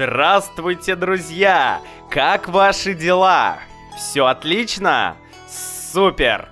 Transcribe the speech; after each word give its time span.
Здравствуйте, 0.00 0.96
друзья! 0.96 1.82
Как 2.08 2.48
ваши 2.48 2.94
дела? 2.94 3.58
Все 3.98 4.24
отлично? 4.24 5.18
Супер! 5.46 6.48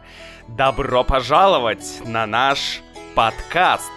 Добро 0.48 1.02
пожаловать 1.02 2.02
на 2.05 2.27
наш 2.27 2.82
подкаст. 3.14 3.91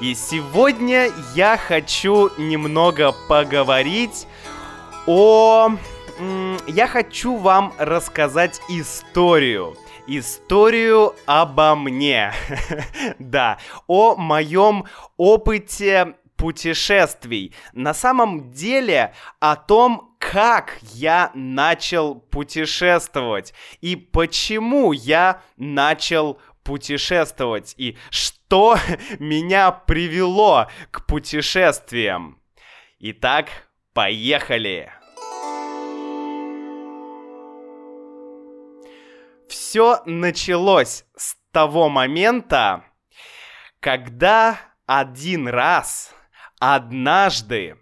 И 0.00 0.14
сегодня 0.14 1.10
я 1.34 1.56
хочу 1.56 2.30
немного 2.38 3.10
поговорить 3.28 4.28
о... 5.08 5.72
Я 6.68 6.86
хочу 6.86 7.36
вам 7.36 7.74
рассказать 7.76 8.60
историю. 8.68 9.76
Историю 10.06 11.16
обо 11.26 11.74
мне. 11.74 12.32
да, 13.18 13.58
о 13.88 14.14
моем 14.14 14.84
опыте 15.16 16.14
путешествий. 16.36 17.54
На 17.72 17.94
самом 17.94 18.50
деле 18.50 19.14
о 19.40 19.56
том, 19.56 20.16
как 20.18 20.78
я 20.82 21.30
начал 21.34 22.14
путешествовать 22.16 23.54
и 23.80 23.96
почему 23.96 24.92
я 24.92 25.42
начал 25.56 26.40
путешествовать 26.62 27.74
и 27.76 27.96
что 28.10 28.76
меня 29.18 29.70
привело 29.70 30.68
к 30.90 31.06
путешествиям. 31.06 32.40
Итак, 32.98 33.48
поехали! 33.92 34.90
Все 39.48 40.02
началось 40.06 41.04
с 41.16 41.36
того 41.52 41.88
момента, 41.88 42.84
когда 43.80 44.58
один 44.86 45.46
раз 45.48 46.14
Однажды 46.58 47.76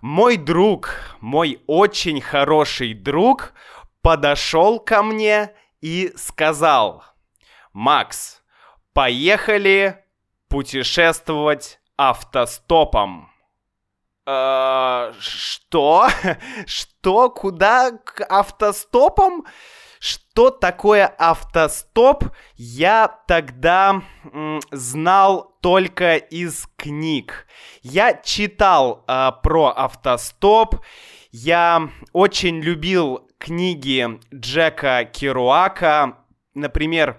мой 0.00 0.36
друг, 0.36 0.90
мой 1.20 1.62
очень 1.66 2.20
хороший 2.20 2.92
друг, 2.92 3.54
подошел 4.02 4.78
ко 4.78 5.02
мне 5.02 5.54
и 5.80 6.12
сказал, 6.16 7.02
Макс, 7.72 8.42
поехали 8.92 10.04
путешествовать 10.48 11.80
автостопом. 11.96 13.30
Э, 14.26 15.12
что? 15.18 16.08
Что? 16.66 17.30
Куда? 17.30 17.92
К 17.92 18.24
автостопом? 18.28 19.46
Что 19.98 20.50
такое 20.50 21.06
автостоп, 21.06 22.24
я 22.56 23.08
тогда 23.26 24.02
м, 24.32 24.60
знал 24.70 25.53
только 25.64 26.16
из 26.16 26.68
книг. 26.76 27.46
Я 27.80 28.12
читал 28.12 29.02
э, 29.08 29.30
про 29.42 29.68
автостоп, 29.74 30.76
я 31.32 31.88
очень 32.12 32.60
любил 32.60 33.26
книги 33.38 34.20
Джека 34.30 35.08
Керуака, 35.10 36.18
например, 36.52 37.18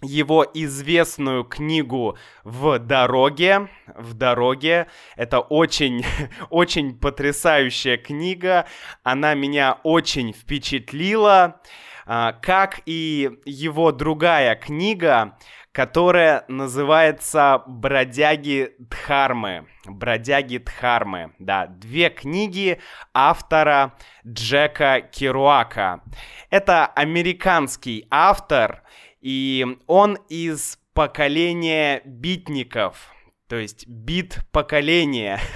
его 0.00 0.46
известную 0.54 1.42
книгу 1.42 2.16
«В 2.44 2.78
дороге». 2.78 3.68
«В 3.96 4.14
дороге». 4.14 4.86
Это 5.16 5.40
очень, 5.40 6.04
очень 6.50 6.96
потрясающая 6.96 7.96
книга. 7.96 8.66
Она 9.02 9.34
меня 9.34 9.80
очень 9.82 10.32
впечатлила. 10.32 11.60
А, 12.06 12.32
как 12.32 12.82
и 12.86 13.30
его 13.44 13.92
другая 13.92 14.56
книга, 14.56 15.38
которая 15.72 16.44
называется 16.48 17.62
«Бродяги 17.66 18.74
Дхармы». 18.78 19.66
«Бродяги 19.86 20.58
Дхармы», 20.58 21.32
да, 21.38 21.66
две 21.66 22.10
книги 22.10 22.78
автора 23.14 23.94
Джека 24.26 25.00
Керуака. 25.00 26.02
Это 26.50 26.86
американский 26.86 28.06
автор, 28.10 28.82
и 29.20 29.78
он 29.86 30.18
из 30.28 30.78
поколения 30.92 32.02
битников– 32.04 33.08
то 33.52 33.58
есть 33.58 33.86
бит 33.86 34.38
поколения. 34.50 35.38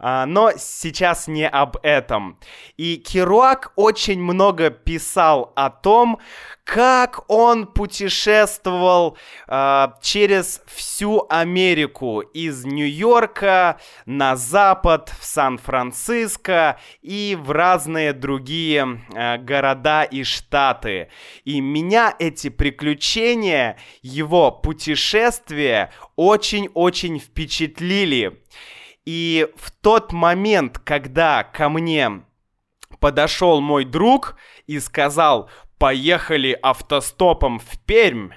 А, 0.00 0.26
но 0.26 0.52
сейчас 0.56 1.26
не 1.26 1.48
об 1.48 1.76
этом. 1.82 2.38
И 2.76 2.98
Керуак 2.98 3.72
очень 3.74 4.22
много 4.22 4.70
писал 4.70 5.52
о 5.56 5.70
том, 5.70 6.20
как 6.68 7.24
он 7.28 7.66
путешествовал 7.66 9.16
э, 9.46 9.88
через 10.02 10.60
всю 10.66 11.24
Америку, 11.30 12.20
из 12.20 12.66
Нью-Йорка 12.66 13.80
на 14.04 14.36
запад, 14.36 15.10
в 15.18 15.24
Сан-Франциско 15.24 16.78
и 17.00 17.38
в 17.40 17.52
разные 17.52 18.12
другие 18.12 19.00
э, 19.14 19.38
города 19.38 20.02
и 20.02 20.24
штаты. 20.24 21.08
И 21.44 21.62
меня 21.62 22.14
эти 22.18 22.50
приключения, 22.50 23.78
его 24.02 24.50
путешествия 24.50 25.90
очень-очень 26.16 27.18
впечатлили. 27.18 28.42
И 29.06 29.48
в 29.56 29.70
тот 29.70 30.12
момент, 30.12 30.78
когда 30.78 31.44
ко 31.44 31.70
мне 31.70 32.27
подошел 33.00 33.60
мой 33.60 33.84
друг 33.84 34.36
и 34.66 34.80
сказал, 34.80 35.50
поехали 35.78 36.58
автостопом 36.62 37.58
в 37.58 37.78
Пермь, 37.86 38.30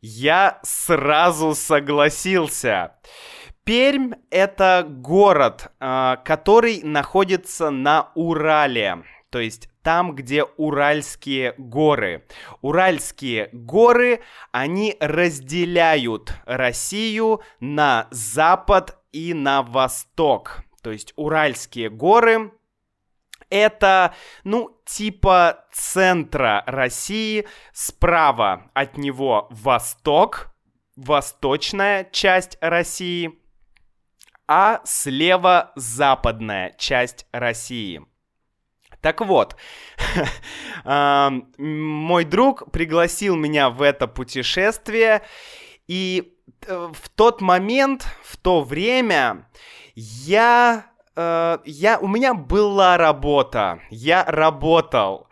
я 0.00 0.60
сразу 0.62 1.54
согласился. 1.54 2.94
Пермь— 3.64 4.12
это 4.30 4.84
город, 4.86 5.72
а, 5.80 6.16
который 6.16 6.82
находится 6.82 7.70
на 7.70 8.10
Урале, 8.14 9.04
то 9.30 9.40
есть 9.40 9.70
там, 9.82 10.14
где 10.14 10.44
Уральские 10.44 11.54
горы. 11.58 12.26
Уральские 12.62 13.50
горы, 13.52 14.20
они 14.52 14.96
разделяют 15.00 16.34
Россию 16.46 17.42
на 17.60 18.08
запад 18.10 18.98
и 19.12 19.34
на 19.34 19.62
восток. 19.62 20.62
То 20.82 20.90
есть 20.90 21.12
Уральские 21.16 21.90
горы 21.90 22.52
это, 23.54 24.14
ну, 24.42 24.76
типа 24.84 25.64
центра 25.72 26.64
России, 26.66 27.46
справа 27.72 28.70
от 28.74 28.98
него 28.98 29.46
восток, 29.50 30.52
восточная 30.96 32.04
часть 32.10 32.58
России, 32.60 33.38
а 34.48 34.80
слева 34.84 35.72
западная 35.76 36.74
часть 36.78 37.28
России. 37.30 38.04
Так 39.00 39.20
вот, 39.20 39.56
мой 40.84 42.24
друг 42.24 42.72
пригласил 42.72 43.36
меня 43.36 43.70
в 43.70 43.82
это 43.82 44.08
путешествие, 44.08 45.22
и 45.86 46.34
э, 46.66 46.92
в 46.92 47.08
тот 47.10 47.40
момент, 47.40 48.08
в 48.24 48.36
то 48.36 48.62
время 48.62 49.46
я 49.94 50.93
э, 51.16 51.58
я, 51.64 51.98
у 51.98 52.08
меня 52.08 52.34
была 52.34 52.96
работа, 52.96 53.80
я 53.90 54.24
работал, 54.24 55.28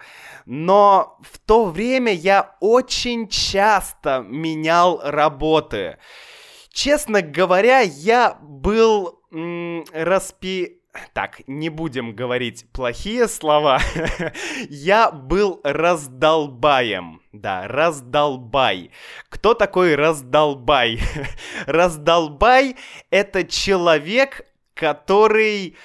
но 0.47 1.19
в 1.23 1.39
то 1.39 1.67
время 1.67 2.13
я 2.13 2.57
очень 2.61 3.29
часто 3.29 4.25
менял 4.27 5.01
работы. 5.03 5.99
Честно 6.73 7.21
говоря, 7.23 7.81
я 7.81 8.39
был 8.41 9.21
м, 9.33 9.85
распи... 9.93 10.79
Так, 11.15 11.41
не 11.47 11.71
будем 11.71 12.15
говорить 12.15 12.67
плохие 12.73 13.27
слова. 13.27 13.81
я 14.69 15.11
был 15.11 15.61
раздолбаем. 15.65 17.23
Да, 17.33 17.67
раздолбай. 17.67 18.91
Кто 19.31 19.55
такой 19.55 19.95
раздолбай? 19.95 21.01
раздолбай— 21.67 22.77
это 23.11 23.45
человек, 23.45 24.47
который, 24.75 25.77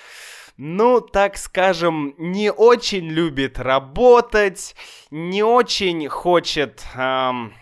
ну, 0.58 1.02
так 1.02 1.38
скажем, 1.38 2.16
не 2.18 2.52
очень 2.52 3.08
любит 3.08 3.60
работать, 3.60 4.76
не 5.12 5.44
очень 5.44 6.08
хочет 6.08 6.84
эм, 6.96 7.54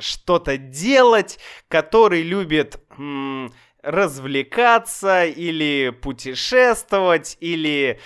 что-то 0.00 0.56
делать, 0.56 1.38
который 1.68 2.22
любит 2.22 2.80
эм, 2.98 3.52
развлекаться 3.82 5.24
или 5.24 5.90
путешествовать, 5.90 7.36
или 7.40 8.00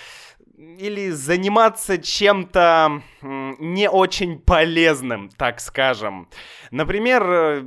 или 0.77 1.09
заниматься 1.09 1.97
чем-то 1.97 3.01
не 3.21 3.89
очень 3.89 4.39
полезным, 4.39 5.29
так 5.29 5.59
скажем. 5.59 6.29
Например, 6.69 7.63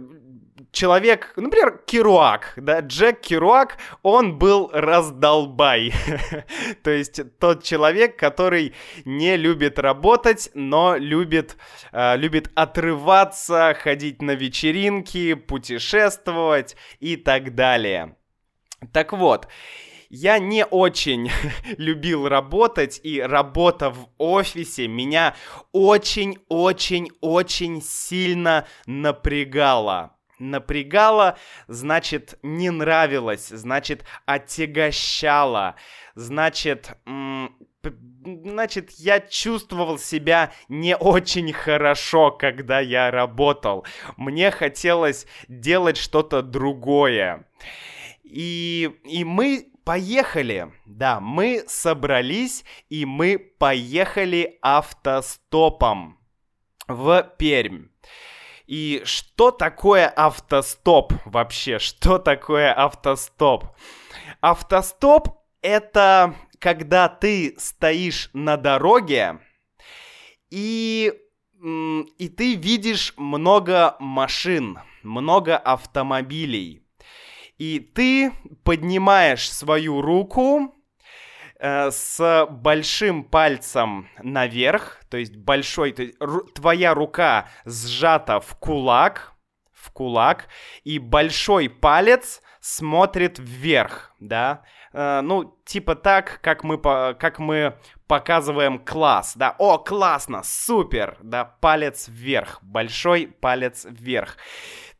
человек, 0.74 1.32
например, 1.36 1.80
Керуак, 1.86 2.52
да, 2.56 2.80
Джек 2.80 3.20
Керуак, 3.20 3.78
он 4.02 4.38
был 4.38 4.68
раздолбай. 4.72 5.92
То 6.82 6.90
есть 6.90 7.38
тот 7.38 7.62
человек, 7.62 8.18
который 8.18 8.74
не 9.04 9.36
любит 9.36 9.78
работать, 9.78 10.50
но 10.52 10.96
любит, 10.96 11.56
э, 11.92 12.16
любит 12.18 12.50
отрываться, 12.54 13.76
ходить 13.80 14.20
на 14.20 14.32
вечеринки, 14.32 15.34
путешествовать 15.34 16.76
и 17.00 17.16
так 17.16 17.54
далее. 17.54 18.16
Так 18.92 19.12
вот, 19.12 19.48
я 20.10 20.38
не 20.38 20.64
очень 20.64 21.30
любил 21.78 22.28
работать, 22.28 23.00
и 23.02 23.20
работа 23.20 23.90
в 23.90 24.08
офисе 24.18 24.86
меня 24.86 25.34
очень-очень-очень 25.72 27.82
сильно 27.82 28.68
напрягала. 28.86 30.13
Напрягала, 30.38 31.38
значит, 31.68 32.38
не 32.42 32.70
нравилось, 32.70 33.48
значит, 33.48 34.04
отягощала, 34.26 35.76
значит, 36.14 36.96
значит, 38.24 38.90
я 38.92 39.20
чувствовал 39.20 39.98
себя 39.98 40.52
не 40.68 40.96
очень 40.96 41.52
хорошо, 41.52 42.30
когда 42.30 42.80
я 42.80 43.10
работал. 43.10 43.86
Мне 44.16 44.50
хотелось 44.50 45.26
делать 45.48 45.96
что-то 45.96 46.42
другое. 46.42 47.46
И, 48.22 48.90
и 49.04 49.24
мы 49.24 49.68
поехали. 49.84 50.72
Да, 50.86 51.20
мы 51.20 51.64
собрались 51.66 52.64
и 52.88 53.04
мы 53.04 53.38
поехали 53.38 54.58
автостопом 54.62 56.18
в 56.88 57.22
Пермь. 57.38 57.88
И 58.66 59.02
что 59.04 59.50
такое 59.50 60.08
автостоп 60.08 61.12
вообще? 61.24 61.78
Что 61.78 62.18
такое 62.18 62.72
автостоп? 62.72 63.66
Автостоп 64.40 65.28
это 65.60 66.34
когда 66.58 67.08
ты 67.08 67.54
стоишь 67.58 68.30
на 68.32 68.56
дороге 68.56 69.38
и, 70.50 71.12
и 71.62 72.28
ты 72.28 72.54
видишь 72.54 73.12
много 73.16 73.96
машин, 73.98 74.78
много 75.02 75.56
автомобилей. 75.56 76.82
И 77.58 77.80
ты 77.80 78.32
поднимаешь 78.62 79.50
свою 79.50 80.00
руку 80.00 80.74
с 81.60 82.46
большим 82.50 83.24
пальцем 83.24 84.08
наверх, 84.22 85.00
то 85.08 85.16
есть 85.16 85.36
большой, 85.36 85.92
то 85.92 86.02
есть 86.02 86.16
твоя 86.54 86.94
рука 86.94 87.48
сжата 87.64 88.40
в 88.40 88.56
кулак, 88.56 89.34
в 89.72 89.92
кулак, 89.92 90.48
и 90.82 90.98
большой 90.98 91.68
палец 91.68 92.42
смотрит 92.60 93.38
вверх, 93.38 94.12
да, 94.20 94.62
э, 94.94 95.20
ну, 95.20 95.58
типа 95.66 95.94
так, 95.96 96.40
как 96.40 96.64
мы, 96.64 96.78
по, 96.78 97.14
как 97.18 97.38
мы 97.38 97.78
показываем 98.06 98.78
класс, 98.78 99.34
да, 99.36 99.54
о, 99.58 99.76
классно, 99.76 100.42
супер, 100.42 101.18
да, 101.22 101.44
палец 101.44 102.08
вверх, 102.08 102.60
большой 102.62 103.26
палец 103.26 103.84
вверх. 103.84 104.38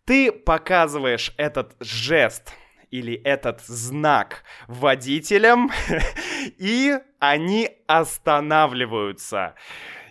Ты 0.05 0.31
показываешь 0.31 1.33
этот 1.39 1.75
жест 1.81 2.53
или 2.95 3.15
этот 3.15 3.61
знак 3.63 4.45
водителям, 4.69 5.73
и 6.59 6.97
они 7.19 7.71
останавливаются. 7.89 9.57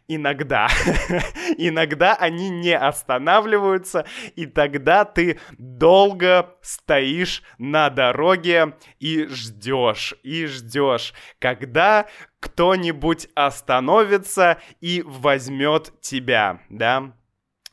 Иногда. 0.09 0.67
Иногда 1.57 2.13
они 2.13 2.49
не 2.49 2.77
останавливаются, 2.77 4.05
и 4.35 4.45
тогда 4.47 5.05
ты 5.05 5.39
долго 5.57 6.57
стоишь 6.61 7.41
на 7.57 7.89
дороге 7.89 8.75
и 8.99 9.27
ждешь, 9.27 10.13
и 10.21 10.45
ждешь, 10.45 11.13
когда 11.39 12.07
кто-нибудь 12.41 13.29
остановится 13.33 14.57
и 14.81 15.01
возьмет 15.05 15.93
тебя, 16.01 16.59
да? 16.69 17.13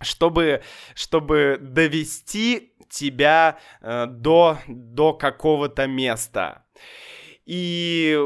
чтобы, 0.00 0.62
чтобы 0.94 1.58
довести 1.60 2.72
тебя 2.90 3.58
э, 3.80 4.06
до, 4.06 4.58
до 4.66 5.14
какого-то 5.14 5.86
места. 5.86 6.64
И, 7.46 8.18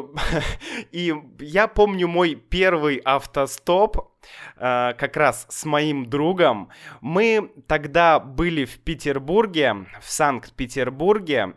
и 0.92 1.14
я 1.38 1.68
помню 1.68 2.08
мой 2.08 2.34
первый 2.34 2.96
автостоп, 2.96 3.96
э, 4.56 4.94
как 4.98 5.16
раз 5.16 5.46
с 5.48 5.64
моим 5.64 6.06
другом. 6.06 6.70
Мы 7.00 7.52
тогда 7.66 8.18
были 8.18 8.64
в 8.64 8.80
Петербурге, 8.80 9.86
в 10.00 10.10
Санкт-Петербурге, 10.10 11.54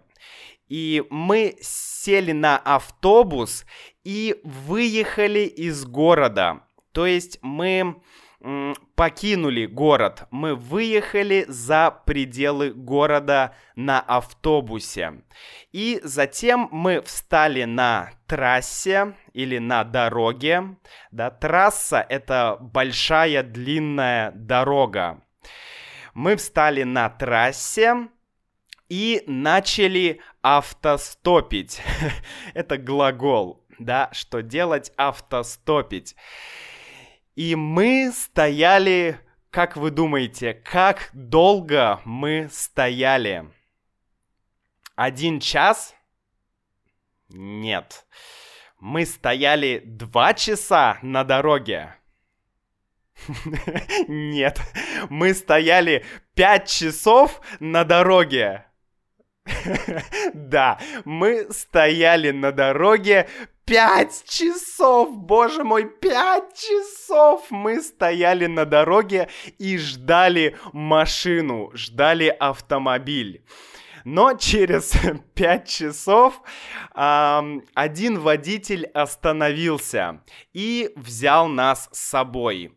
и 0.68 1.04
мы 1.10 1.58
сели 1.62 2.34
на 2.34 2.58
автобус 2.58 3.66
и 4.04 4.40
выехали 4.44 5.40
из 5.40 5.86
города. 5.86 6.62
То 6.92 7.06
есть 7.06 7.40
мы 7.42 8.02
покинули 8.96 9.66
город, 9.66 10.28
мы 10.32 10.56
выехали 10.56 11.46
за 11.48 11.92
пределы 12.06 12.72
города 12.72 13.56
на 13.76 14.00
автобусе. 14.00 15.24
И 15.72 16.00
затем 16.04 16.70
мы 16.72 17.02
встали 17.02 17.64
на 17.64 18.12
трассе 18.28 19.16
или 19.34 19.58
на 19.58 19.84
дороге. 19.84 20.78
Да, 21.12 21.32
трасса— 21.32 22.06
это 22.10 22.58
большая 22.60 23.44
длинная 23.44 24.32
дорога. 24.32 25.24
Мы 26.14 26.36
встали 26.36 26.84
на 26.84 27.10
трассе 27.10 28.10
и 28.90 29.24
начали 29.28 30.22
автостопить. 30.42 31.82
это 32.54 32.78
глагол, 32.78 33.66
да, 33.80 34.10
что 34.14 34.42
делать 34.42 34.92
автостопить. 34.98 36.16
И 37.38 37.54
мы 37.54 38.12
стояли, 38.12 39.20
как 39.52 39.78
вы 39.78 39.92
думаете, 39.92 40.56
как 40.56 41.12
долго 41.14 42.02
мы 42.04 42.50
стояли? 42.52 43.46
Один 44.96 45.40
час? 45.40 45.94
Нет. 47.30 48.08
Мы 48.80 49.06
стояли 49.06 49.84
два 49.86 50.34
часа 50.34 50.98
на 51.04 51.24
дороге. 51.24 51.94
Нет. 54.08 54.60
Мы 55.12 55.36
стояли 55.36 56.04
пять 56.34 56.68
часов 56.68 57.40
на 57.60 57.84
дороге. 57.84 58.66
Да, 60.34 60.80
мы 61.06 61.54
стояли 61.54 62.32
на 62.32 62.52
дороге 62.52 63.30
Пять 63.68 64.24
часов, 64.30 65.18
боже 65.18 65.66
мой, 65.66 65.90
пять 65.90 66.58
часов 66.58 67.48
мы 67.50 67.82
стояли 67.82 68.46
на 68.46 68.64
дороге 68.64 69.28
и 69.58 69.78
ждали 69.78 70.58
машину, 70.72 71.72
ждали 71.74 72.30
автомобиль. 72.30 73.44
Но 74.06 74.36
через 74.36 74.94
пять 75.36 75.68
часов 75.68 76.42
э, 76.96 77.42
один 77.74 78.20
водитель 78.20 78.86
остановился 78.86 80.24
и 80.54 80.94
взял 80.96 81.50
нас 81.50 81.90
с 81.92 82.00
собой. 82.00 82.72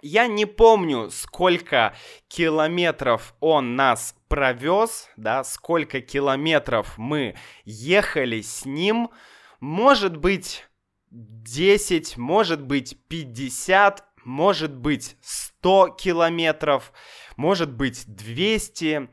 Я 0.00 0.28
не 0.28 0.46
помню, 0.46 1.10
сколько 1.10 1.94
километров 2.28 3.34
он 3.40 3.76
нас 3.76 4.14
провез, 4.28 5.10
да, 5.18 5.44
сколько 5.44 6.00
километров 6.00 6.96
мы 6.96 7.36
ехали 7.66 8.40
с 8.40 8.64
ним, 8.64 9.10
может 9.60 10.16
быть 10.16 10.66
10, 11.10 12.16
может 12.16 12.62
быть 12.62 12.96
50, 13.08 14.04
может 14.24 14.74
быть 14.74 15.16
100 15.22 15.96
километров, 15.98 16.92
может 17.36 17.72
быть 17.72 18.04
200. 18.06 19.08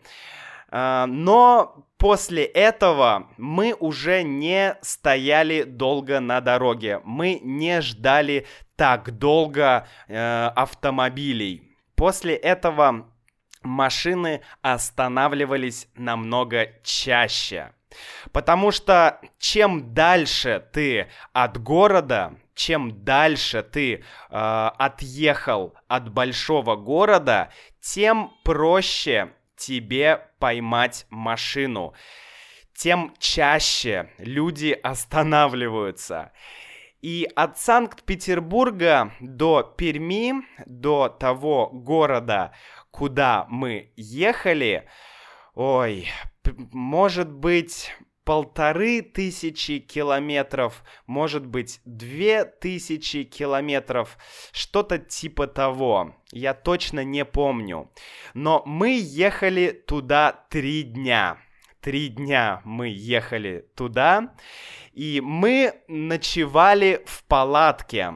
А, 0.69 1.05
но 1.05 1.87
после 1.97 2.43
этого 2.45 3.29
мы 3.37 3.75
уже 3.79 4.23
не 4.23 4.75
стояли 4.81 5.63
долго 5.63 6.19
на 6.19 6.41
дороге, 6.41 6.99
мы 7.03 7.39
не 7.43 7.81
ждали 7.81 8.47
так 8.75 9.17
долго 9.17 9.87
э, 10.07 10.47
автомобилей. 10.55 11.69
После 11.95 12.35
этого 12.35 13.13
машины 13.61 14.41
останавливались 14.61 15.87
намного 15.95 16.67
чаще. 16.83 17.71
Потому 18.31 18.71
что 18.71 19.19
чем 19.39 19.93
дальше 19.93 20.65
ты 20.71 21.07
от 21.33 21.61
города, 21.61 22.35
чем 22.55 23.03
дальше 23.03 23.63
ты 23.63 23.93
э, 23.95 24.01
отъехал 24.29 25.75
от 25.87 26.09
большого 26.09 26.75
города, 26.75 27.51
тем 27.81 28.31
проще 28.43 29.33
тебе 29.55 30.27
поймать 30.39 31.05
машину. 31.09 31.93
Тем 32.75 33.13
чаще 33.19 34.09
люди 34.17 34.77
останавливаются. 34.83 36.31
И 37.01 37.27
от 37.35 37.59
Санкт-Петербурга 37.59 39.11
до 39.19 39.61
Перми, 39.61 40.45
до 40.65 41.09
того 41.09 41.69
города, 41.69 42.53
куда 42.91 43.45
мы 43.49 43.91
ехали, 43.97 44.87
ой, 45.53 46.09
может 46.71 47.31
быть 47.31 47.91
полторы 48.23 49.01
тысячи 49.01 49.79
километров, 49.79 50.83
может 51.07 51.45
быть 51.45 51.81
две 51.85 52.45
тысячи 52.45 53.23
километров, 53.23 54.17
что-то 54.51 54.97
типа 54.97 55.47
того. 55.47 56.15
Я 56.31 56.53
точно 56.53 57.03
не 57.03 57.25
помню. 57.25 57.91
Но 58.33 58.63
мы 58.65 58.97
ехали 58.99 59.71
туда 59.71 60.45
три 60.49 60.83
дня. 60.83 61.37
три 61.81 62.07
дня 62.07 62.61
мы 62.63 62.87
ехали 62.87 63.67
туда, 63.75 64.33
и 64.93 65.19
мы 65.21 65.73
ночевали 65.89 67.03
в 67.05 67.25
палатке. 67.25 68.13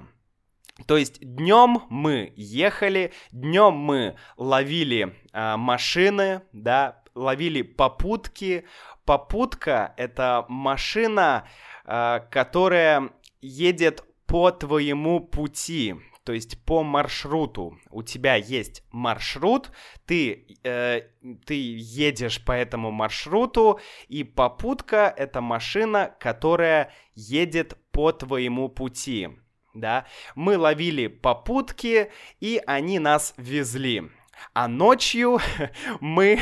То 0.86 0.96
есть 0.96 1.20
днем 1.20 1.84
мы 1.90 2.32
ехали, 2.38 3.12
днем 3.32 3.74
мы 3.74 4.16
ловили 4.38 5.16
э, 5.34 5.58
машины, 5.58 6.44
да, 6.54 7.04
ловили 7.18 7.62
попутки. 7.62 8.66
Попутка 9.06 9.94
это 9.98 10.46
машина, 10.48 11.48
э, 11.86 12.22
которая 12.32 13.10
едет 13.42 14.04
по 14.26 14.52
твоему 14.52 15.20
пути 15.20 15.96
то 16.28 16.34
есть 16.34 16.62
по 16.66 16.84
маршруту. 16.84 17.80
У 17.90 18.04
тебя 18.04 18.36
есть 18.36 18.84
маршрут, 18.92 19.72
ты, 20.06 20.46
э, 20.62 21.04
ты 21.46 21.54
едешь 21.54 22.44
по 22.44 22.52
этому 22.52 22.92
маршруту, 22.92 23.80
и 24.10 24.26
попутка— 24.26 25.14
это 25.18 25.40
машина, 25.40 26.14
которая 26.20 26.92
едет 27.16 27.78
по 27.94 28.12
твоему 28.12 28.68
пути. 28.68 29.30
Да, 29.74 30.06
мы 30.36 30.58
ловили 30.58 31.08
попутки, 31.08 32.12
и 32.42 32.62
они 32.68 33.00
нас 33.00 33.34
везли. 33.38 34.12
А 34.54 34.68
ночью 34.68 35.40
мы 36.00 36.40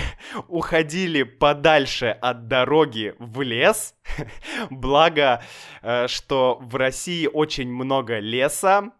уходили 0.48 1.24
подальше 1.24 2.08
от 2.22 2.48
дороги 2.48 3.16
в 3.20 3.42
лес. 3.42 3.96
Благо, 4.70 5.44
э, 5.82 6.08
что 6.08 6.58
в 6.62 6.76
России 6.76 7.28
очень 7.28 7.72
много 7.72 8.20
леса. 8.20 8.92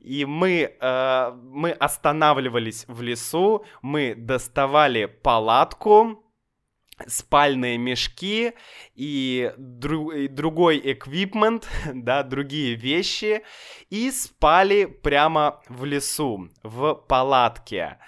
И 0.00 0.24
мы, 0.24 0.76
э, 0.80 1.32
мы 1.34 1.70
останавливались 1.72 2.84
в 2.88 3.02
лесу, 3.02 3.64
мы 3.82 4.14
доставали 4.14 5.06
палатку, 5.06 6.24
спальные 7.06 7.78
мешки 7.78 8.52
и, 8.94 9.52
дру, 9.56 10.10
и 10.10 10.28
другой 10.28 10.80
эквипмент, 10.82 11.68
да, 11.94 12.22
другие 12.22 12.74
вещи, 12.74 13.42
и 13.88 14.10
спали 14.10 14.84
прямо 14.84 15.60
в 15.68 15.84
лесу, 15.84 16.50
в 16.62 16.94
палатке. 16.94 17.98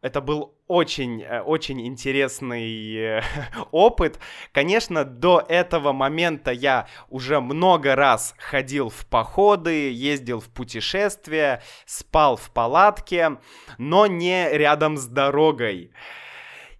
Это 0.00 0.20
был 0.20 0.54
очень, 0.68 1.22
э, 1.22 1.40
очень 1.40 1.84
интересный 1.84 2.94
э, 2.94 3.22
опыт. 3.72 4.20
Конечно, 4.52 5.04
до 5.04 5.44
этого 5.48 5.92
момента 5.92 6.52
я 6.52 6.86
уже 7.08 7.40
много 7.40 7.96
раз 7.96 8.34
ходил 8.38 8.90
в 8.90 9.06
походы, 9.06 9.90
ездил 9.90 10.40
в 10.40 10.48
путешествия, 10.50 11.62
спал 11.84 12.36
в 12.36 12.52
палатке, 12.52 13.38
но 13.76 14.06
не 14.06 14.48
рядом 14.52 14.96
с 14.96 15.06
дорогой. 15.06 15.90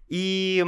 И 0.07 0.65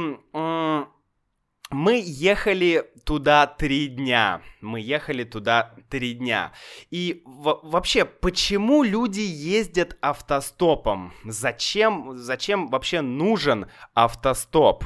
мы 1.72 2.02
ехали 2.04 2.90
туда 3.04 3.46
три 3.46 3.88
дня. 3.88 4.42
Мы 4.60 4.80
ехали 4.80 5.24
туда 5.24 5.74
три 5.88 6.14
дня. 6.14 6.52
И 6.90 7.22
вообще, 7.24 8.04
почему 8.04 8.82
люди 8.82 9.20
ездят 9.20 9.96
автостопом? 10.00 11.12
Зачем, 11.24 12.16
зачем 12.16 12.68
вообще 12.68 13.00
нужен 13.00 13.66
автостоп? 13.94 14.84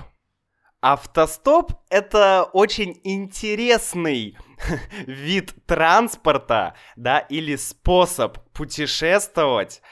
Автостоп— 0.81 1.73
это 1.90 2.45
очень 2.52 3.00
интересный 3.02 4.38
вид 5.07 5.55
транспорта, 5.66 6.75
да, 6.95 7.19
или 7.19 7.57
способ 7.57 8.38
путешествовать, 8.52 9.83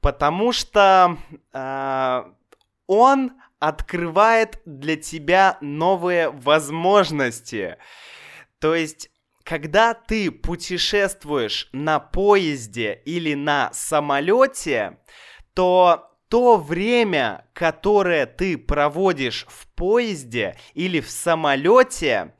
потому 0.00 0.52
что 0.52 1.18
э, 1.52 2.22
он 2.86 3.32
открывает 3.58 4.60
для 4.64 4.96
тебя 4.96 5.58
новые 5.60 6.30
возможности. 6.30 7.76
То 8.58 8.74
есть 8.74 9.10
когда 9.44 9.94
ты 9.94 10.32
путешествуешь 10.32 11.68
на 11.72 12.00
поезде 12.00 13.00
или 13.04 13.34
на 13.34 13.70
самолете, 13.72 14.98
то 15.54 16.06
то 16.28 16.56
время, 16.56 17.46
которое 17.52 18.26
ты 18.26 18.58
проводишь 18.58 19.46
в 19.48 19.68
поезде 19.76 20.58
или 20.74 21.00
в 21.00 21.08
самолете, 21.08 22.34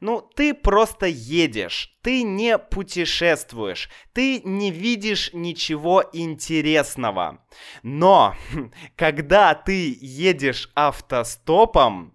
ну, 0.00 0.20
ты 0.20 0.54
просто 0.54 1.06
едешь, 1.06 1.96
ты 2.02 2.22
не 2.22 2.56
путешествуешь, 2.58 3.88
ты 4.12 4.40
не 4.44 4.70
видишь 4.70 5.30
ничего 5.32 6.04
интересного. 6.12 7.44
Но, 7.82 8.36
когда 8.96 9.54
ты 9.54 9.96
едешь 10.00 10.70
автостопом, 10.74 12.14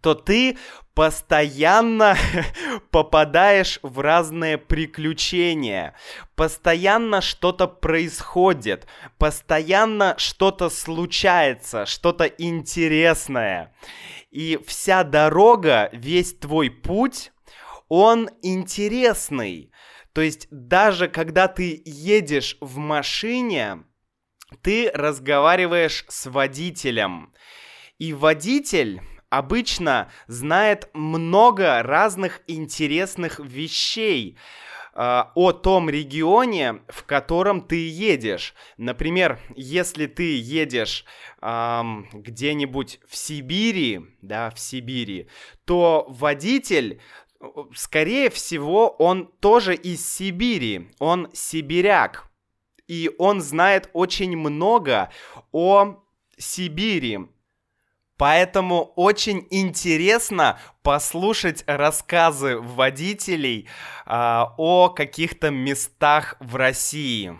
то 0.00 0.14
ты 0.14 0.56
постоянно 0.94 2.16
попадаешь 2.90 3.78
в 3.82 4.00
разные 4.00 4.58
приключения, 4.58 5.94
постоянно 6.36 7.20
что-то 7.20 7.66
происходит, 7.66 8.86
постоянно 9.18 10.14
что-то 10.18 10.68
случается, 10.68 11.86
что-то 11.86 12.24
интересное. 12.26 13.74
И 14.30 14.58
вся 14.64 15.02
дорога, 15.02 15.90
весь 15.92 16.34
твой 16.34 16.70
путь, 16.70 17.32
он 17.88 18.30
интересный. 18.42 19.72
То 20.12 20.20
есть 20.20 20.46
даже 20.50 21.08
когда 21.08 21.48
ты 21.48 21.82
едешь 21.84 22.56
в 22.60 22.78
машине, 22.78 23.84
ты 24.62 24.90
разговариваешь 24.92 26.04
с 26.08 26.26
водителем. 26.26 27.32
И 27.98 28.12
водитель 28.12 29.00
обычно 29.30 30.10
знает 30.26 30.90
много 30.92 31.82
разных 31.82 32.40
интересных 32.46 33.38
вещей. 33.38 34.38
Э, 34.94 35.24
о 35.34 35.52
том 35.52 35.88
регионе, 35.88 36.82
в 36.88 37.04
котором 37.04 37.62
ты 37.62 37.88
едешь. 37.88 38.54
Например, 38.76 39.38
если 39.54 40.06
ты 40.06 40.36
едешь 40.38 41.04
эм, 41.40 42.08
где-нибудь 42.12 43.00
в 43.08 43.16
Сибири, 43.16 44.00
да, 44.22 44.50
в 44.50 44.58
Сибири, 44.58 45.28
то 45.64 46.06
водитель 46.08 47.00
скорее 47.74 48.30
всего, 48.30 48.88
он 48.88 49.30
тоже 49.40 49.74
из 49.74 50.06
Сибири, 50.06 50.90
он 50.98 51.30
сибиряк, 51.32 52.30
и 52.86 53.10
он 53.18 53.40
знает 53.40 53.88
очень 53.92 54.36
много 54.36 55.10
о 55.52 56.02
Сибири. 56.36 57.20
Поэтому 58.20 58.92
очень 58.96 59.46
интересно 59.48 60.58
послушать 60.82 61.64
рассказы 61.66 62.58
водителей 62.58 63.66
э, 64.04 64.44
о 64.58 64.90
каких-то 64.90 65.48
местах 65.48 66.36
в 66.38 66.56
России. 66.56 67.34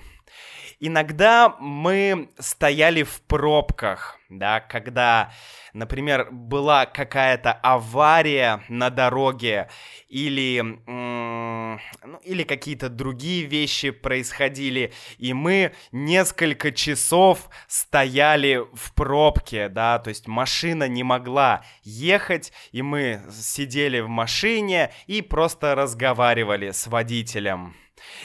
Иногда 0.78 1.54
мы 1.60 2.30
стояли 2.38 3.02
в 3.02 3.20
пробках, 3.20 4.19
да, 4.30 4.60
когда, 4.60 5.32
например, 5.72 6.28
была 6.30 6.86
какая-то 6.86 7.52
авария 7.52 8.62
на 8.68 8.90
дороге 8.90 9.68
или, 10.08 10.60
ну, 10.60 11.78
или 12.22 12.44
какие-то 12.44 12.88
другие 12.88 13.44
вещи 13.44 13.90
происходили, 13.90 14.92
и 15.18 15.32
мы 15.32 15.72
несколько 15.90 16.72
часов 16.72 17.50
стояли 17.66 18.62
в 18.72 18.94
пробке, 18.94 19.68
да, 19.68 19.98
то 19.98 20.08
есть 20.08 20.28
машина 20.28 20.86
не 20.88 21.02
могла 21.02 21.64
ехать, 21.82 22.52
и 22.70 22.82
мы 22.82 23.22
сидели 23.32 24.00
в 24.00 24.08
машине 24.08 24.92
и 25.06 25.22
просто 25.22 25.74
разговаривали 25.74 26.70
с 26.70 26.86
водителем. 26.86 27.74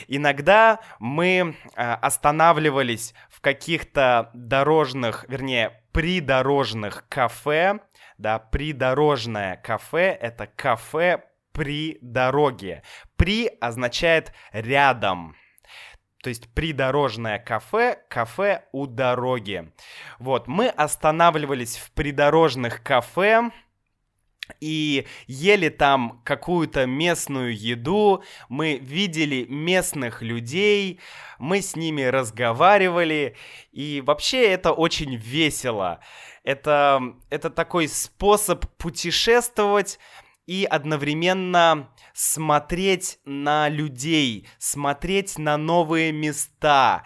Иногда 0.08 0.80
мы 0.98 1.56
э, 1.74 1.92
останавливались 1.92 3.14
в 3.30 3.40
каких-то 3.40 4.30
дорожных, 4.34 5.24
вернее, 5.28 5.82
придорожных 5.92 7.06
кафе. 7.08 7.80
Да, 8.18 8.38
придорожное 8.38 9.56
кафе— 9.56 10.16
это 10.20 10.46
кафе 10.46 11.24
при 11.52 11.98
дороге. 12.00 12.82
При 13.16 13.48
означает 13.60 14.32
рядом. 14.52 15.36
То 16.22 16.28
есть 16.28 16.52
придорожное 16.52 17.38
кафе, 17.38 17.98
кафе 18.08 18.64
у 18.72 18.86
дороги. 18.86 19.72
Вот, 20.18 20.48
мы 20.48 20.68
останавливались 20.68 21.76
в 21.76 21.92
придорожных 21.92 22.82
кафе, 22.82 23.50
и 24.60 25.06
ели 25.26 25.68
там 25.68 26.20
какую-то 26.24 26.86
местную 26.86 27.56
еду, 27.56 28.22
мы 28.48 28.76
видели 28.76 29.46
местных 29.48 30.22
людей, 30.22 31.00
мы 31.38 31.60
с 31.60 31.76
ними 31.76 32.02
разговаривали, 32.02 33.36
и 33.72 34.02
вообще 34.04 34.46
это 34.48 34.72
очень 34.72 35.16
весело. 35.16 36.00
Это, 36.44 37.00
это 37.28 37.50
такой 37.50 37.88
способ 37.88 38.66
путешествовать 38.76 39.98
и 40.46 40.64
одновременно 40.64 41.90
смотреть 42.14 43.18
на 43.24 43.68
людей, 43.68 44.48
смотреть 44.58 45.38
на 45.38 45.56
новые 45.56 46.12
места. 46.12 47.04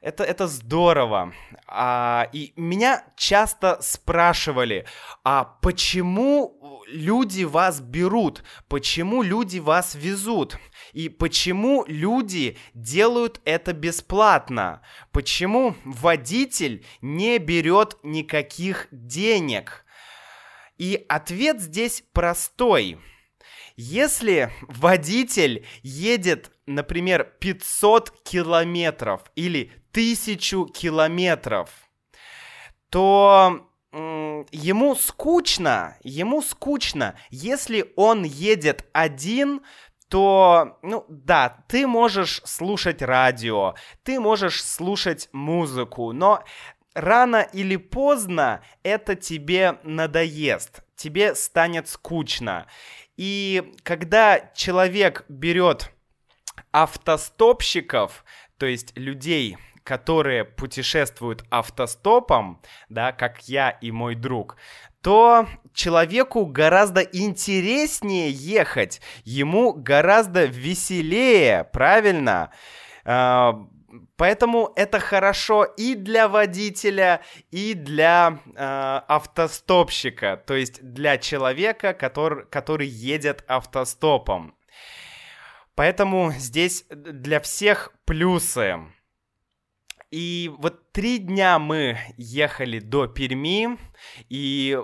Это, 0.00 0.24
это 0.24 0.48
здорово. 0.48 1.32
А, 1.68 2.28
и 2.32 2.52
меня 2.56 3.04
часто 3.16 3.80
спрашивали, 3.80 4.84
а 5.22 5.44
почему 5.44 6.58
люди 6.92 7.44
вас 7.44 7.80
берут, 7.80 8.44
почему 8.68 9.22
люди 9.22 9.58
вас 9.58 9.94
везут, 9.94 10.56
и 10.92 11.08
почему 11.08 11.84
люди 11.86 12.56
делают 12.74 13.40
это 13.44 13.72
бесплатно, 13.72 14.82
почему 15.10 15.74
водитель 15.84 16.84
не 17.00 17.38
берет 17.38 17.96
никаких 18.02 18.88
денег. 18.90 19.84
И 20.78 21.04
ответ 21.08 21.60
здесь 21.60 22.02
простой. 22.12 22.98
Если 23.76 24.52
водитель 24.62 25.66
едет, 25.82 26.52
например, 26.66 27.24
500 27.40 28.22
километров 28.22 29.22
или 29.34 29.72
1000 29.92 30.66
километров, 30.66 31.70
то 32.90 33.71
ему 34.50 34.94
скучно, 34.94 35.96
ему 36.02 36.42
скучно. 36.42 37.16
Если 37.30 37.92
он 37.96 38.24
едет 38.24 38.88
один, 38.92 39.62
то, 40.08 40.78
ну 40.82 41.06
да, 41.08 41.64
ты 41.68 41.86
можешь 41.86 42.42
слушать 42.44 43.00
радио, 43.00 43.74
ты 44.02 44.20
можешь 44.20 44.62
слушать 44.62 45.28
музыку, 45.32 46.12
но 46.12 46.44
рано 46.94 47.48
или 47.52 47.76
поздно 47.76 48.62
это 48.82 49.14
тебе 49.14 49.78
надоест, 49.84 50.82
тебе 50.96 51.34
станет 51.34 51.88
скучно. 51.88 52.66
И 53.16 53.72
когда 53.82 54.50
человек 54.54 55.24
берет 55.28 55.92
автостопщиков, 56.72 58.24
то 58.58 58.66
есть 58.66 58.92
людей, 58.96 59.56
которые 59.84 60.44
путешествуют 60.44 61.44
автостопом, 61.50 62.60
да, 62.88 63.12
как 63.12 63.48
я 63.48 63.70
и 63.70 63.90
мой 63.90 64.14
друг, 64.14 64.56
то 65.02 65.48
человеку 65.74 66.46
гораздо 66.46 67.00
интереснее 67.00 68.30
ехать, 68.30 69.00
ему 69.24 69.72
гораздо 69.72 70.44
веселее, 70.44 71.64
правильно? 71.64 72.52
А, 73.04 73.66
поэтому 74.16 74.72
это 74.76 75.00
хорошо 75.00 75.64
и 75.64 75.94
для 75.94 76.28
водителя, 76.28 77.22
и 77.50 77.74
для 77.74 78.38
э, 78.44 79.00
автостопщика, 79.08 80.40
то 80.46 80.54
есть 80.54 80.82
для 80.82 81.18
человека, 81.18 81.94
который, 81.94 82.46
который 82.46 82.86
едет 82.86 83.44
автостопом. 83.48 84.54
Поэтому 85.74 86.32
здесь 86.32 86.84
для 86.90 87.40
всех 87.40 87.92
плюсы. 88.04 88.78
И 90.12 90.52
вот 90.58 90.92
три 90.92 91.18
дня 91.18 91.58
мы 91.58 91.98
ехали 92.18 92.80
до 92.80 93.06
Перми, 93.06 93.78
и 94.28 94.78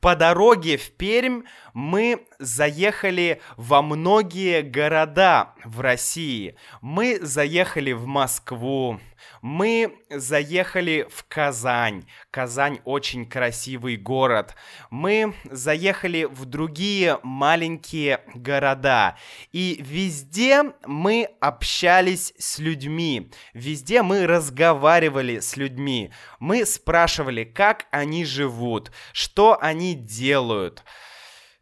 по 0.00 0.16
дороге 0.16 0.76
в 0.76 0.90
Пермь 0.90 1.44
мы 1.72 2.26
заехали 2.38 3.40
во 3.56 3.82
многие 3.82 4.62
города 4.62 5.54
в 5.64 5.80
России. 5.80 6.56
Мы 6.80 7.18
заехали 7.20 7.92
в 7.92 8.06
Москву, 8.06 9.00
мы 9.42 9.98
заехали 10.10 11.06
в 11.10 11.24
Казань. 11.28 12.06
Казань 12.30 12.80
очень 12.84 13.28
красивый 13.28 13.96
город. 13.96 14.54
Мы 14.90 15.34
заехали 15.44 16.24
в 16.24 16.44
другие 16.44 17.18
маленькие 17.22 18.22
города. 18.34 19.16
И 19.52 19.78
везде 19.80 20.72
мы 20.86 21.28
общались 21.40 22.32
с 22.38 22.58
людьми. 22.58 23.30
Везде 23.52 24.02
мы 24.02 24.26
разговаривали 24.26 25.40
с 25.40 25.56
людьми. 25.56 26.12
Мы 26.38 26.64
спрашивали, 26.64 27.44
как 27.44 27.86
они 27.90 28.24
живут, 28.24 28.92
что 29.12 29.58
они 29.60 29.94
делают. 29.94 30.84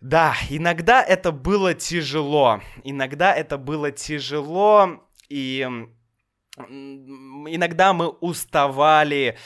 Да, 0.00 0.34
иногда 0.50 1.02
это 1.02 1.32
было 1.32 1.74
тяжело. 1.74 2.60
Иногда 2.84 3.34
это 3.34 3.56
было 3.56 3.90
тяжело, 3.90 5.08
и 5.28 5.66
иногда 6.58 7.92
мы 7.92 8.08
уставали, 8.08 9.36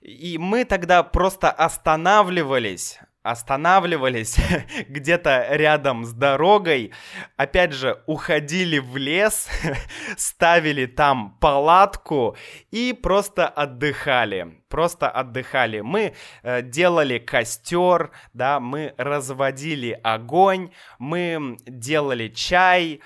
и 0.00 0.38
мы 0.38 0.64
тогда 0.64 1.02
просто 1.02 1.50
останавливались, 1.50 2.98
останавливались 3.30 4.36
где-то 4.88 5.48
рядом 5.50 6.04
с 6.04 6.12
дорогой, 6.12 6.92
опять 7.36 7.72
же, 7.72 8.02
уходили 8.06 8.78
в 8.78 8.96
лес, 8.96 9.48
ставили 10.16 10.86
там 10.86 11.36
палатку 11.40 12.36
и 12.70 12.92
просто 12.92 13.48
отдыхали, 13.48 14.60
просто 14.68 15.08
отдыхали. 15.08 15.80
Мы 15.80 16.14
э, 16.42 16.62
делали 16.62 17.18
костер, 17.18 18.10
да, 18.32 18.60
мы 18.60 18.94
разводили 18.96 19.98
огонь, 20.02 20.70
мы 20.98 21.56
делали 21.66 22.28
чай, 22.28 23.00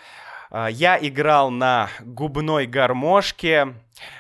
а, 0.50 0.68
я 0.68 0.98
играл 1.00 1.50
на 1.50 1.88
губной 2.00 2.66
гармошке. 2.66 3.74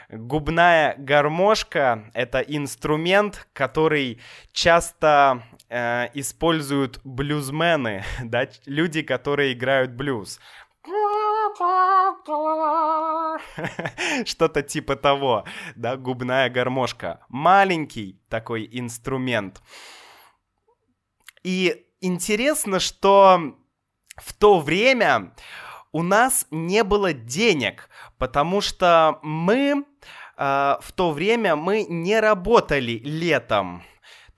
Губная 0.08 0.94
гармошка— 0.96 2.10
это 2.14 2.40
инструмент, 2.40 3.48
который 3.52 4.20
часто 4.52 5.42
э, 5.70 6.08
используют 6.14 7.00
блюзмены, 7.04 8.04
да, 8.22 8.48
люди, 8.66 9.02
которые 9.02 9.54
играют 9.54 9.92
блюз. 9.92 10.38
Что-то 14.24 14.62
типа 14.62 14.96
того, 14.96 15.44
да, 15.76 15.96
губная 15.96 16.50
гармошка. 16.50 17.20
Маленький 17.28 18.20
такой 18.28 18.68
инструмент. 18.70 19.62
И 21.42 21.86
интересно, 22.00 22.80
что 22.80 23.54
в 24.16 24.32
то 24.34 24.60
время 24.60 25.34
у 25.92 26.02
нас 26.02 26.46
не 26.50 26.84
было 26.84 27.12
денег, 27.12 27.88
потому 28.18 28.60
что 28.60 29.18
мы 29.22 29.84
э, 30.36 30.76
в 30.80 30.92
то 30.94 31.10
время 31.10 31.56
мы 31.56 31.84
не 31.88 32.20
работали 32.20 33.00
летом. 33.04 33.82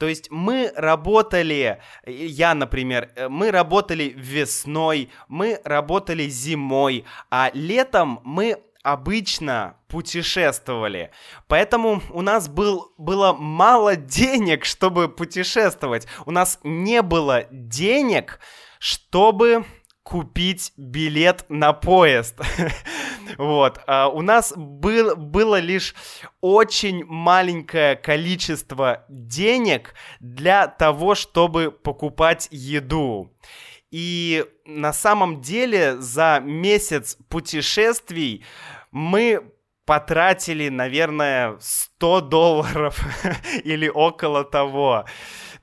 То 0.03 0.09
есть 0.09 0.33
мы 0.33 0.73
работали, 0.75 1.81
я, 2.05 2.55
например, 2.55 3.13
э, 3.15 3.29
мы 3.29 3.53
работали 3.53 4.13
весной, 4.17 5.11
мы 5.29 5.61
работали 5.63 6.25
зимой, 6.27 7.05
а 7.31 7.53
летом 7.55 8.19
мы 8.25 8.61
обычно 8.83 9.77
путешествовали. 9.87 11.13
Поэтому 11.47 12.03
у 12.11 12.21
нас 12.21 12.49
был, 12.49 12.93
было 12.99 13.33
мало 13.33 13.95
денег, 13.95 14.65
чтобы 14.65 15.09
путешествовать. 15.09 16.09
У 16.27 16.33
нас 16.33 16.59
не 16.65 17.01
было 17.01 17.45
денег, 17.53 18.41
чтобы 18.81 19.65
купить 20.13 20.75
билет 20.77 21.47
на 21.49 21.73
поезд. 21.73 22.39
вот. 23.39 23.81
А 23.87 24.09
у 24.09 24.21
нас 24.21 24.53
был, 24.55 25.17
было 25.17 25.59
лишь 25.59 25.95
очень 26.43 27.07
маленькое 27.07 27.97
количество 27.97 29.07
денег 29.09 29.95
для 30.21 30.67
того, 30.67 31.15
чтобы 31.15 31.71
покупать 31.71 32.47
еду. 32.51 33.33
И 33.91 34.45
на 34.67 34.93
самом 34.93 35.41
деле 35.41 35.97
за 35.97 36.41
месяц 36.45 37.17
путешествий 37.31 38.45
мы 38.91 39.51
потратили, 39.87 40.69
наверное, 40.69 41.57
100 41.59 42.21
долларов 42.21 43.01
или 43.65 43.89
около 43.89 44.45
того. 44.45 45.07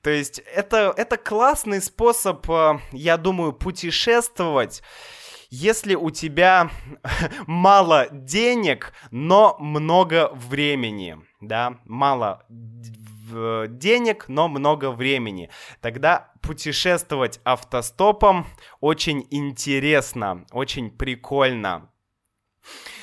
То 0.01 0.09
есть 0.09 0.39
это, 0.39 0.93
это 0.95 1.17
классный 1.17 1.81
способ, 1.81 2.49
э, 2.49 2.79
я 2.91 3.17
думаю, 3.17 3.53
путешествовать 3.53 4.81
если 5.51 5.95
у 5.95 6.11
тебя 6.11 6.69
мало 7.47 8.07
денег, 8.11 8.93
но 9.09 9.57
много 9.59 10.29
времени, 10.33 11.17
да, 11.41 11.79
мало 11.85 12.45
денег, 13.69 14.25
но 14.27 14.47
много 14.47 14.91
времени, 14.91 15.49
тогда 15.81 16.31
путешествовать 16.41 17.39
автостопом 17.43 18.47
очень 18.79 19.27
интересно, 19.29 20.45
очень 20.51 20.89
прикольно. 20.89 21.91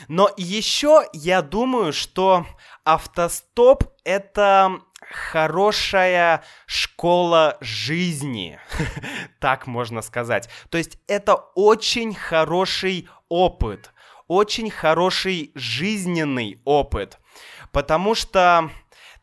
Но 0.09 0.31
еще 0.37 1.05
я 1.13 1.43
думаю, 1.43 1.93
что 1.93 2.47
автостоп 2.85 3.85
это 4.05 4.81
хорошая 5.11 6.43
школа 6.67 7.59
жизни, 7.61 8.59
так 9.41 9.67
можно 9.67 10.03
сказать. 10.03 10.49
То 10.71 10.79
есть 10.79 10.99
это 11.07 11.35
очень 11.55 12.15
хороший 12.15 13.09
опыт, 13.29 13.93
очень 14.29 14.71
хороший 14.71 15.53
жизненный 15.55 16.61
опыт, 16.65 17.19
потому 17.73 18.15
что 18.15 18.71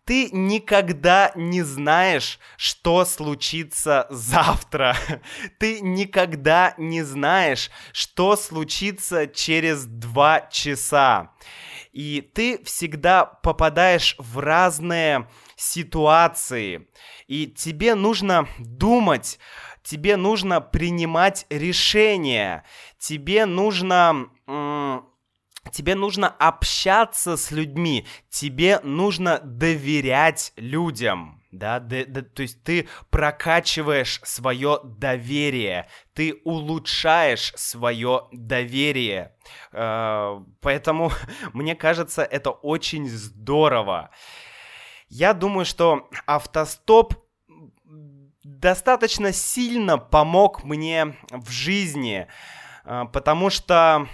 ты 0.06 0.30
никогда 0.32 1.32
не 1.36 1.62
знаешь, 1.62 2.38
что 2.58 3.06
случится 3.06 4.06
завтра. 4.10 4.98
Ты 5.60 5.80
никогда 5.80 6.74
не 6.78 7.04
знаешь, 7.04 7.72
что 7.94 8.36
случится 8.36 9.28
через 9.28 9.86
два 9.86 10.42
часа. 10.52 11.32
И 11.94 12.28
ты 12.34 12.62
всегда 12.66 13.24
попадаешь 13.24 14.16
в 14.18 14.40
разные 14.40 15.28
ситуации. 15.56 16.88
И 17.28 17.48
тебе 17.48 17.96
нужно 17.96 18.48
думать, 18.60 19.40
тебе 19.84 20.18
нужно 20.18 20.62
принимать 20.62 21.46
решения, 21.50 22.64
тебе 22.98 23.46
нужно... 23.46 24.30
Тебе 25.72 25.96
нужно 25.96 26.28
общаться 26.28 27.38
с 27.38 27.50
людьми, 27.50 28.06
тебе 28.30 28.82
нужно 28.84 29.40
доверять 29.40 30.52
людям 30.58 31.44
да, 31.54 31.80
да, 31.80 32.04
да, 32.08 32.24
то 32.24 32.42
есть 32.42 32.64
ты 32.64 32.88
прокачиваешь 33.12 34.20
свое 34.24 34.80
доверие, 34.84 35.88
ты 36.14 36.42
улучшаешь 36.44 37.54
свое 37.56 38.28
доверие, 38.32 39.36
э, 39.72 40.42
поэтому 40.62 41.12
мне 41.54 41.76
кажется 41.76 42.24
это 42.24 42.50
очень 42.50 43.08
здорово. 43.08 44.10
Я 45.16 45.36
думаю, 45.36 45.64
что 45.64 46.10
автостоп 46.26 47.14
достаточно 48.44 49.32
сильно 49.32 50.00
помог 50.00 50.64
мне 50.64 51.16
в 51.30 51.52
жизни, 51.52 52.28
э, 52.84 53.04
потому 53.14 53.52
что 53.52 54.08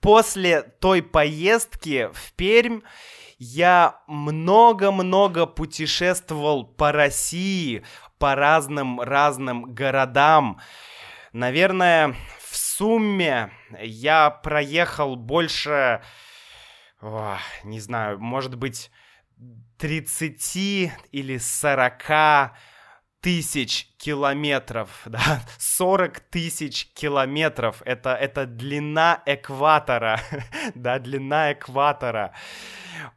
после 0.00 0.62
той 0.62 1.04
поездки 1.04 2.10
в 2.12 2.32
Пермь 2.32 2.80
я 3.38 4.00
много-много 4.08 5.46
путешествовал 5.46 6.64
по 6.64 6.90
России, 6.90 7.84
по 8.18 8.34
разным-разным 8.34 9.74
городам. 9.74 10.60
Наверное, 11.32 12.16
в 12.40 12.56
сумме 12.56 13.52
я 13.80 14.30
проехал 14.30 15.14
больше, 15.14 16.02
о, 17.00 17.36
не 17.62 17.78
знаю, 17.78 18.18
может 18.18 18.56
быть, 18.56 18.90
30 19.78 20.92
или 21.12 21.38
40 21.38 22.52
тысяч 23.20 23.88
километров, 23.98 25.02
да, 25.06 25.42
40 25.58 26.20
тысяч 26.20 26.88
километров, 26.94 27.82
это, 27.84 28.14
это 28.14 28.46
длина 28.46 29.22
экватора, 29.26 30.20
да, 30.74 30.98
длина 30.98 31.52
экватора, 31.52 32.32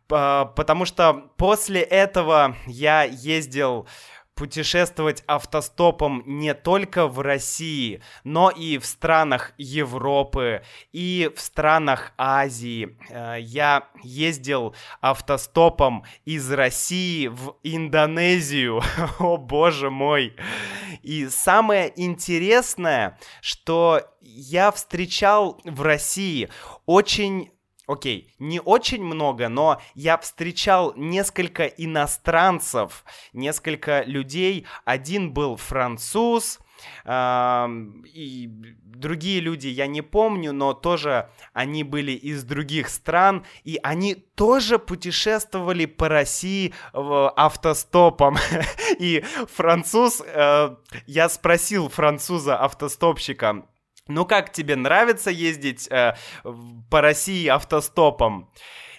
потому 0.07 0.85
что 0.85 1.31
после 1.37 1.81
этого 1.81 2.55
я 2.65 3.03
ездил 3.03 3.87
путешествовать 4.39 5.21
автостопом 5.27 6.23
не 6.25 6.53
только 6.53 7.07
в 7.07 7.19
России, 7.19 8.01
но 8.23 8.49
и 8.49 8.77
в 8.77 8.85
странах 8.85 9.51
Европы, 9.57 10.63
и 10.93 11.29
в 11.35 11.41
странах 11.41 12.13
Азии. 12.17 12.97
Э, 13.09 13.35
я 13.37 13.89
ездил 14.01 14.73
автостопом 15.01 16.05
из 16.23 16.49
России 16.49 17.27
в 17.27 17.57
Индонезию. 17.63 18.81
О 19.19 19.35
боже 19.35 19.89
мой! 19.89 20.37
И 21.03 21.27
самое 21.27 21.91
интересное, 21.97 23.19
что 23.41 24.03
я 24.21 24.71
встречал 24.71 25.59
в 25.65 25.81
России 25.81 26.49
очень 26.85 27.51
окей, 27.89 28.33
не 28.37 28.61
очень 28.61 29.03
много, 29.03 29.49
но 29.49 29.81
я 29.95 30.17
встречал 30.17 30.93
несколько 30.95 31.65
иностранцев, 31.65 33.03
несколько 33.33 34.03
людей. 34.03 34.67
Один 34.85 35.33
был 35.33 35.55
француз, 35.55 36.59
и 37.05 38.49
другие 38.85 39.39
люди 39.39 39.67
я 39.67 39.87
не 39.87 40.01
помню, 40.03 40.53
но 40.53 40.73
тоже 40.73 41.29
они 41.53 41.83
были 41.83 42.11
из 42.11 42.43
других 42.43 42.89
стран, 42.89 43.43
и 43.63 43.79
они 43.81 44.13
тоже 44.13 44.77
путешествовали 44.77 45.85
по 45.85 46.09
России 46.09 46.73
автостопом. 46.93 48.37
И 48.99 49.23
француз, 49.47 50.21
э, 50.25 50.75
я 51.07 51.29
спросил 51.29 51.89
француза 51.89 52.57
автостопщика, 52.57 53.65
ну 54.09 54.25
как 54.25 54.51
тебе 54.51 54.75
нравится 54.75 55.31
ездить 55.31 55.87
э, 55.89 56.15
по 56.89 57.01
России 57.01 57.47
автостопом? 57.47 58.49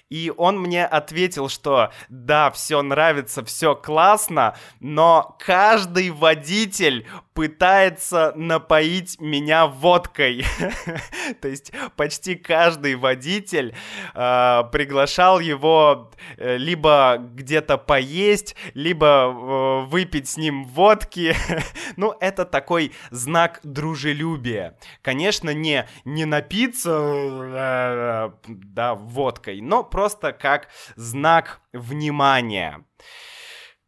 И 0.09 0.33
он 0.37 0.59
мне 0.59 0.85
ответил, 0.85 1.49
что 1.49 1.92
да, 2.09 2.51
все 2.51 2.83
нравится, 2.83 3.44
все 3.44 3.77
классно, 3.77 4.57
но 4.81 5.37
каждый 5.38 6.11
водитель 6.11 7.07
пытается 7.40 8.35
напоить 8.37 9.18
меня 9.18 9.66
водкой. 9.66 10.44
То 11.40 11.48
есть 11.48 11.72
почти 11.96 12.35
каждый 12.35 12.96
водитель 12.96 13.74
э, 14.14 14.62
приглашал 14.70 15.40
его 15.40 16.11
э, 16.37 16.59
либо 16.59 17.16
где-то 17.18 17.79
поесть, 17.79 18.57
либо 18.74 19.07
э, 19.07 19.87
выпить 19.87 20.29
с 20.29 20.37
ним 20.37 20.66
водки. 20.66 21.35
ну, 21.96 22.14
это 22.20 22.44
такой 22.44 22.92
знак 23.11 23.61
дружелюбия. 23.62 24.76
Конечно, 25.00 25.55
не, 25.55 25.88
не 26.05 26.26
напиться 26.26 26.90
э, 26.92 28.31
да, 28.48 28.94
водкой, 28.94 29.62
но 29.62 29.83
просто 29.83 30.35
как 30.35 30.68
знак 30.94 31.62
внимания. 31.72 32.85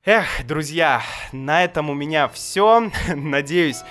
Эх, 0.05 0.45
друзья, 0.49 1.01
на 1.31 1.63
этом 1.63 1.89
у 1.89 1.95
меня 1.95 2.27
все. 2.27 2.91
Надеюсь, 3.15 3.85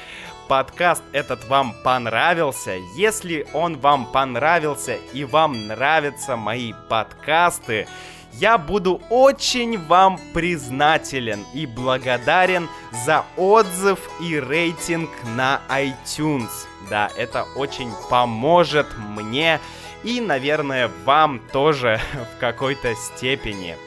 подкаст 0.49 1.01
этот 1.13 1.47
вам 1.47 1.73
понравился. 1.85 2.73
Если 2.97 3.47
он 3.53 3.77
вам 3.77 4.11
понравился 4.11 4.97
и 5.13 5.23
вам 5.23 5.67
нравятся 5.67 6.35
мои 6.35 6.73
подкасты, 6.89 7.87
я 8.33 8.57
буду 8.57 9.01
очень 9.09 9.79
вам 9.87 10.19
признателен 10.33 11.45
и 11.53 11.65
благодарен 11.65 12.67
за 13.05 13.23
отзыв 13.37 13.97
и 14.19 14.37
рейтинг 14.37 15.09
на 15.37 15.61
iTunes. 15.69 16.67
Да, 16.89 17.09
это 17.15 17.45
очень 17.55 17.93
поможет 18.09 18.87
мне 18.97 19.61
и, 20.03 20.19
наверное, 20.19 20.91
вам 21.05 21.39
тоже 21.53 22.01
в 22.35 22.39
какой-то 22.41 22.95
степени. 22.95 23.77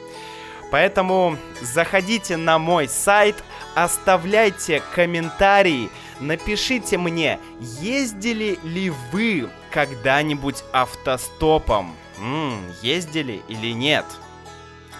Поэтому 0.71 1.37
заходите 1.61 2.37
на 2.37 2.57
мой 2.59 2.87
сайт, 2.87 3.43
оставляйте 3.75 4.81
комментарии, 4.93 5.89
напишите 6.19 6.97
мне, 6.97 7.39
ездили 7.59 8.59
ли 8.63 8.91
вы 9.11 9.49
когда-нибудь 9.71 10.63
автостопом? 10.73 11.95
М-м, 12.17 12.73
ездили 12.81 13.41
или 13.47 13.73
нет? 13.73 14.05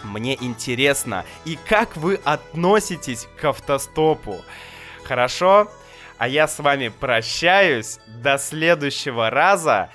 Мне 0.03 0.35
интересно, 0.39 1.25
и 1.45 1.57
как 1.67 1.97
вы 1.97 2.19
относитесь 2.23 3.27
к 3.39 3.45
автостопу? 3.45 4.41
Хорошо? 5.03 5.69
А 6.17 6.27
я 6.27 6.47
с 6.47 6.59
вами 6.59 6.89
прощаюсь. 6.89 7.99
До 8.07 8.37
следующего 8.37 9.29
раза. 9.29 9.89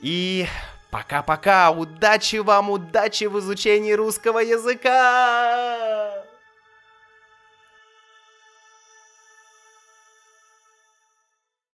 И 0.00 0.46
Пока-пока, 0.90 1.70
удачи 1.70 2.36
вам, 2.36 2.70
удачи 2.70 3.24
в 3.24 3.38
изучении 3.38 3.92
русского 3.92 4.38
языка! 4.38 6.27